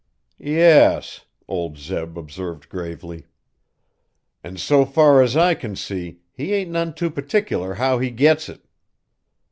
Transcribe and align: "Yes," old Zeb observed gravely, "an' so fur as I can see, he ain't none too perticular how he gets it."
"Yes," 0.43 1.25
old 1.47 1.77
Zeb 1.77 2.17
observed 2.17 2.69
gravely, 2.69 3.27
"an' 4.43 4.57
so 4.57 4.83
fur 4.83 5.21
as 5.21 5.37
I 5.37 5.53
can 5.53 5.75
see, 5.75 6.21
he 6.33 6.55
ain't 6.55 6.71
none 6.71 6.95
too 6.95 7.11
perticular 7.11 7.75
how 7.75 7.99
he 7.99 8.09
gets 8.09 8.49
it." 8.49 8.65